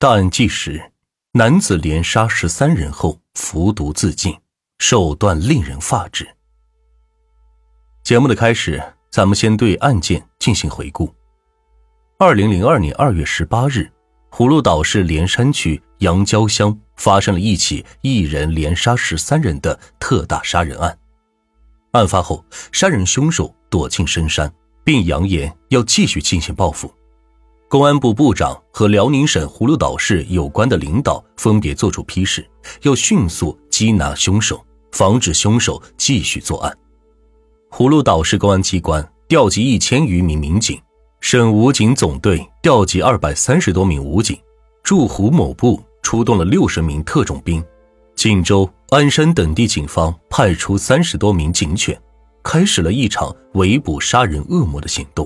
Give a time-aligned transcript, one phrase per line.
[0.00, 0.82] 大案纪实：
[1.32, 4.34] 男子连杀十三人后服毒自尽，
[4.78, 6.26] 手段令人发指。
[8.02, 11.14] 节目的开始，咱们先对案件进行回顾。
[12.18, 13.92] 二零零二年二月十八日，
[14.30, 20.98] 葫芦岛市连山区杨郊乡发生了一起一人连杀十三人的特大杀人案。
[21.90, 22.42] 案发后，
[22.72, 24.50] 杀人凶手躲进深山，
[24.82, 26.90] 并扬言要继续进行报复。
[27.70, 32.44] 公安部部长和辽宁省葫芦岛市有关的领导分别作出批示，
[32.82, 36.78] 要迅速缉拿凶手，防止凶手继续作案。
[37.70, 40.82] 葫芦岛市公安机关调集一千余名民警，
[41.20, 44.36] 省武警总队调集二百三十多名武警，
[44.82, 47.62] 驻湖某部出动了六十名特种兵，
[48.16, 51.96] 锦州、鞍山等地警方派出三十多名警犬，
[52.42, 55.24] 开始了一场围捕杀人恶魔的行动。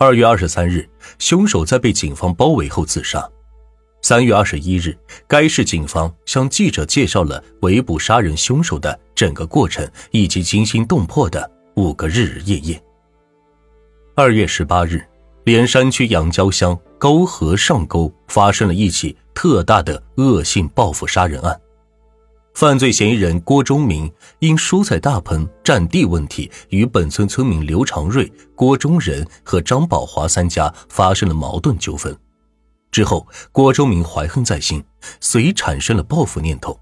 [0.00, 0.88] 二月二十三日，
[1.18, 3.28] 凶手在被警方包围后自杀。
[4.00, 12.80] 三月二十一日，该市警方向记者介绍了围捕杀人凶手的整个过程以及惊心动魄的五个日日夜夜。
[14.14, 15.04] 二月十八日，
[15.42, 21.60] 连山区杨郊乡高河上沟发生了一起特大的恶性报复杀人案。
[22.58, 32.12] 犯罪嫌疑人郭忠明因蔬菜大棚占地问题，与本村村民刘长瑞、郭忠仁和张宝华三家发生了矛盾纠纷。
[32.90, 34.82] 之后，郭忠明怀恨在心，
[35.20, 36.76] 遂产生了报复念头。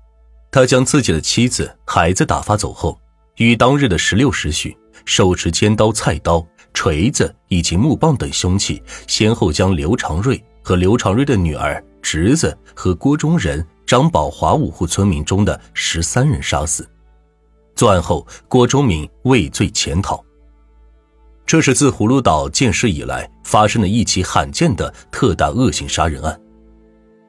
[0.51, 2.99] 他将自己的妻子、孩子打发走后，
[3.37, 13.67] 于当日的十六时许，手持尖刀、菜刀、锤子以及木棒等凶器，先后将刘长瑞和刘长瑞的女儿、侄子和郭忠仁。
[13.85, 16.89] 张宝华五户村民中的十三人杀死。
[17.75, 20.25] 作案后，郭忠敏畏罪潜逃。
[21.45, 26.41] 这是自葫芦岛建市以来发生的一起罕见的特大恶性杀人案。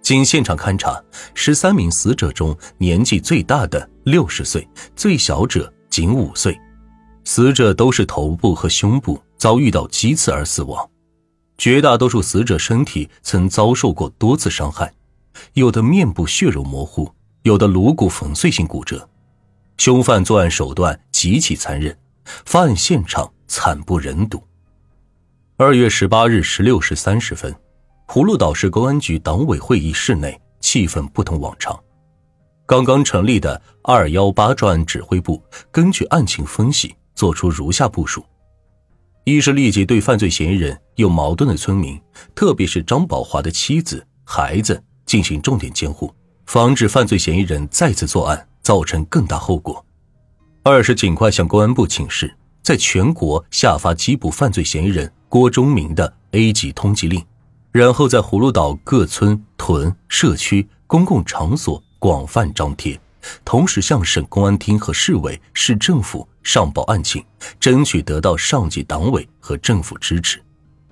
[0.01, 0.99] 经现场勘查，
[1.35, 6.55] 十三名死者中，年纪最大的六十岁，最小者仅五岁。
[7.23, 10.87] 死者都是头部和胸部遭遇到击刺而死亡，
[11.57, 14.93] 绝大多数死者身体曾遭受过多次伤害。
[15.53, 17.11] 有的面部血肉模糊，
[17.43, 19.07] 有的颅骨粉碎性骨折，
[19.77, 21.97] 凶犯作案手段极其残忍，
[22.45, 24.41] 发案现场惨不忍睹。
[25.57, 27.55] 二月十八日十六时三十分，
[28.07, 31.77] 葫芦岛市公安局党委会议室内气氛不同往常。
[32.65, 35.41] 刚刚成立的二幺八专案指挥部
[35.71, 38.23] 根据案情分析，作出如下部署：
[39.27, 41.99] 一是立即对犯罪嫌疑人有矛盾的村民，
[42.33, 44.81] 特别是张宝华的妻子、孩子。
[45.05, 46.13] 进行重点监护，
[46.45, 49.85] 防止犯罪嫌疑人再次作案，造成更大后果。
[50.63, 57.21] 二是尽快向公安部请示，在全国下发缉捕犯罪嫌疑人郭忠明的 A 级通缉令，
[57.71, 62.99] 然后在葫芦岛各村屯、社区、公共场所广泛张贴，
[63.43, 67.23] 同时向省公安厅和市委、市政府上报案情，
[67.59, 70.41] 争取得到上级党委和政府支持。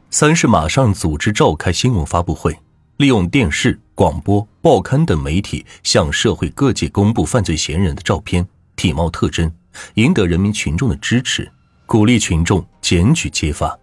[0.09, 2.57] 三是马上组织召开新闻发布会。
[2.97, 8.47] 利用电视、广播、报刊等媒体向社会各界公布犯罪嫌疑人的照片、
[8.77, 9.51] 体貌特征，
[9.95, 11.51] 赢得人民群众的支持，
[11.85, 13.77] 鼓励群众检举揭发。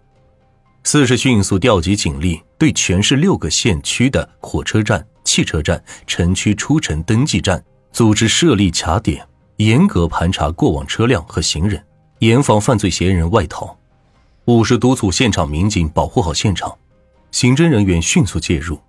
[0.83, 9.23] 四是迅速调集警力，对全市六个县区的火车站、汽车站、城区出城登记站组织设立卡点，
[9.57, 11.79] 严格盘查过往车辆和行人，
[12.19, 13.77] 严防犯罪嫌疑人外逃。
[14.45, 16.75] 五是督促现场民警保护好现场，
[17.31, 18.79] 刑侦人员迅速介入。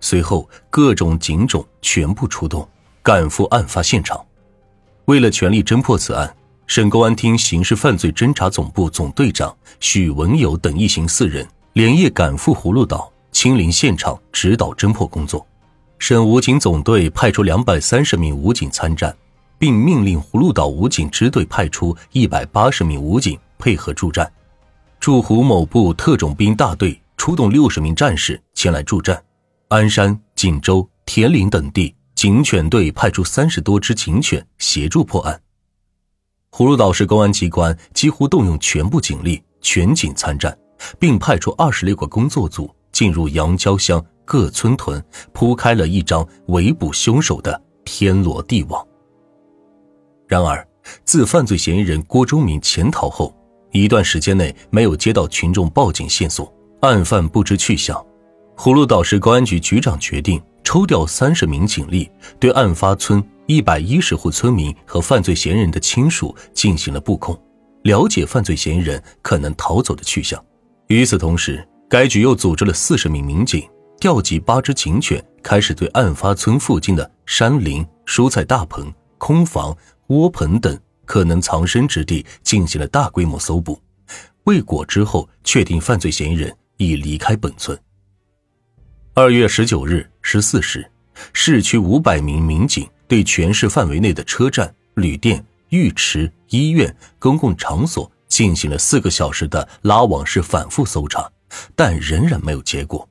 [0.00, 2.66] 随后，各种警种全部出动，
[3.02, 4.18] 赶赴案发现场。
[5.04, 6.34] 为了全力侦破此案，
[6.66, 15.46] 省公安厅刑事犯罪侦查总部总队长许文友等一行四人连夜赶赴葫芦岛，亲临现场指导侦破工作。
[16.06, 19.16] 省武警总队派出两百三十名武警参战，
[19.56, 24.30] 并命令葫芦岛武警支队派出一百八十名武警配合助战。
[25.00, 29.18] 驻湖某部特种兵大队出动六十名战士前来助战。
[29.68, 35.40] 鞍山、锦州、田岭等地警犬队派出三十多只警犬协助破案。
[36.50, 40.54] 葫芦岛市公安机关几乎动用全部警力，全警参战，
[40.98, 48.86] 并派出二十六个工作组进入杨郊乡各村屯，铺开了一张围捕凶手的天罗地网。
[50.26, 50.66] 然而，
[51.04, 53.34] 自犯罪嫌疑人郭忠明潜逃后，
[53.72, 58.04] 一段时间内没有接到群众报警线索，案犯不知去向。
[58.56, 67.38] 葫芦岛市公安局局长决定抽调三十名警力，对案发村一百一十户村民和犯罪嫌疑人的亲属进行了布控，
[67.82, 70.42] 了解犯罪嫌疑人可能逃走的去向。
[70.86, 73.66] 与此同时，该局又组织了四十名民警，
[73.98, 79.74] 调集八只警犬开始对案发村附近的山林、蔬菜大棚、空房、
[80.08, 83.80] 窝棚等可能藏身之地进行了大规模搜捕。
[84.44, 87.78] 未果之后，确定犯罪嫌疑人已离开本村。
[89.14, 90.90] 二月十九日十四时，
[91.32, 101.30] 市区五百名民警对全市范围内的车站、旅店、浴池、医院、公共场所进行了四个小时的拉网式反复搜查，
[101.74, 103.08] 但仍然没有结果。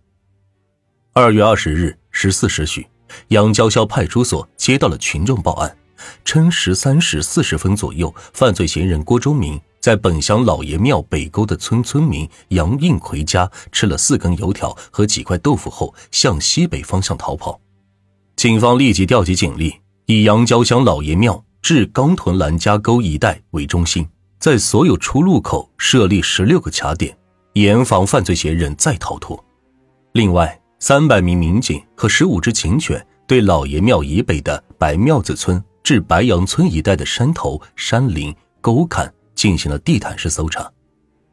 [1.16, 2.88] 二月二十日十四时许，
[3.28, 5.78] 杨郊乡派出所接到了群众报案，
[6.26, 17.62] 称十三时四十分左右，犯罪嫌疑人郭忠明在本乡老爷庙北沟的村村民杨应奎家吃了四根油条和几块豆腐后，向西北方向逃跑。
[18.36, 19.76] 警方立即调集警力，
[20.08, 24.10] 以杨郊乡老爷庙至钢屯兰家沟一带为中心，
[24.40, 27.16] 在所有出入口设立十六个卡点，
[27.54, 29.40] 严防犯罪嫌疑人再逃脱。
[30.14, 40.70] 另外，三百名民警和十五只警犬对老爷庙以北的白庙子村至白杨村一带的山头、山林、沟坎进行了地毯式搜查。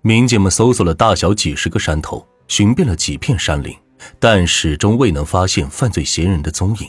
[0.02, 3.74] 民警们搜索了大小几十个山头，寻遍了几片山林，
[4.20, 6.86] 但始终未能发现犯罪嫌疑人的踪影。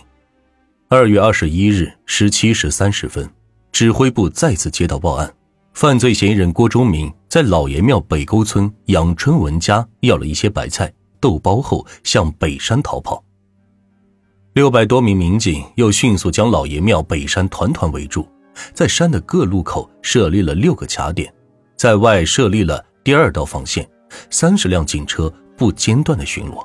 [0.88, 3.28] 二月二十一日十七时三十分，
[3.72, 5.34] 指挥部再次接到报案，
[5.74, 10.94] 犯罪嫌疑人郭忠明在老爷庙北沟村杨春文家要了一些白菜。
[11.22, 13.24] 豆包后向北山逃跑。
[14.54, 18.28] 六百多名民警又迅速将老爷庙北山团团围住，
[18.74, 21.34] 在山的各路口设立了六个卡点，
[21.78, 23.90] 在外设立了第二道防线，
[24.30, 26.62] 三十辆警车不间断的巡逻。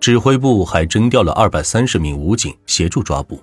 [0.00, 3.38] 指挥部还征调了二百三十名武警协助抓捕，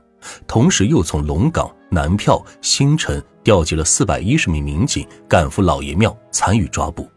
[0.47, 7.07] 同时又从龙岗、南票、新城调集了四百一十名民警赶赴老爷庙参与抓捕。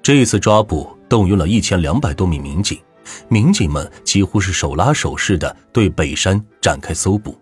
[0.00, 0.96] 这次抓捕。
[1.08, 2.78] 动用了一千两百多名民警，
[3.28, 7.38] 民警们几乎是手拉手似的对北山展开搜捕，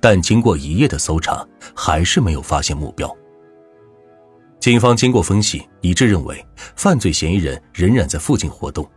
[0.00, 3.10] 但经过一夜的搜查，还是没有发现目标。
[4.60, 8.88] 警方经过分析，一致认为犯罪嫌疑人仍然在附近活动。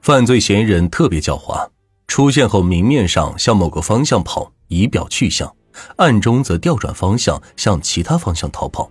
[0.00, 1.68] 犯罪嫌疑人特别狡猾，
[2.08, 5.48] 出现后明面上向某个方向跑，以表去向；
[5.96, 8.90] 暗中则调转方向向其他方向逃跑，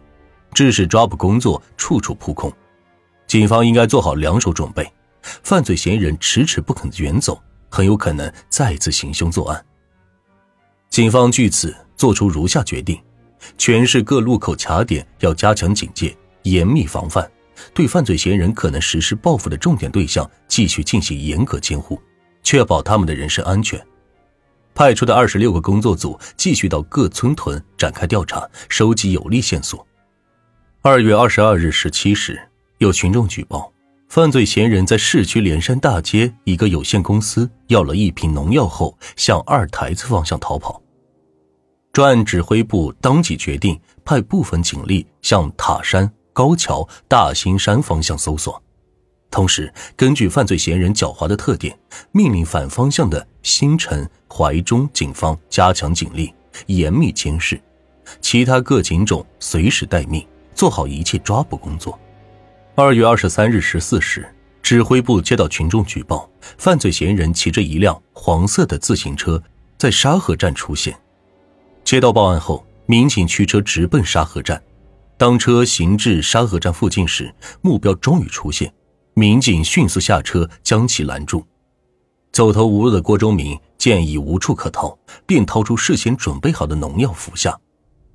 [0.54, 2.50] 致使抓捕工作处处扑空。
[3.32, 4.92] 警方应该做好两手准备，
[5.42, 9.66] 犯罪嫌疑人迟迟不肯远走，很有可能再次行凶作案。
[10.90, 13.02] 警方据此作出如下决定：
[13.58, 16.14] 全市各路口卡点要加强警戒，
[16.44, 17.24] 严密防范；
[17.74, 22.02] 对犯罪嫌疑人可能实施报复的重点对象，继续进行严格监护，
[22.44, 23.82] 确保他们的人身安全。
[24.76, 29.88] 派出的二十六个工作组继续到各村屯展开调查，收集有力线索。
[30.82, 32.38] 二月二十二日十七时。
[32.82, 33.72] 有群众举报，
[34.10, 40.82] 犯罪嫌疑人在市区连山大街一个有限公司要了一瓶农药后，向二台子方向逃跑。
[41.94, 48.60] 专案指挥部当即决定派部分警力向塔山、高桥、大兴山方向搜索，
[49.30, 51.78] 同时根据犯罪嫌疑人狡猾的特点，
[52.12, 56.34] 命令反方向的新城、怀中警方加强警力，
[56.66, 57.62] 严密监视，
[58.22, 60.26] 其他各警种随时待命，
[60.56, 61.96] 做好一切抓捕工作。
[62.74, 64.26] 二月二十三日十四时，
[64.62, 69.42] 指挥部接到群众举报，犯罪嫌疑人骑着一辆黄色的自行车
[69.78, 70.98] 在沙河站出现。
[71.84, 74.62] 接到报案后，民警驱车直奔沙河站。
[75.18, 78.74] 当车行至沙河站附近时，目标终于出现，
[79.16, 81.46] 民警迅速下车将其拦住。
[82.32, 87.60] 走投无路的郭忠明见已无处可逃，便掏出事先准备好的农药服下，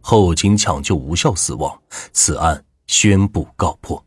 [0.00, 1.78] 后经抢救无效死亡。
[2.14, 4.02] 此案宣布告破。